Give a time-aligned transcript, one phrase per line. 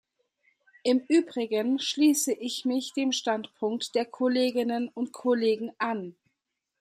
[0.81, 6.15] Im Übrigen schließe ich mich dem Standpunkt der Kolleginnen und Kollegen an.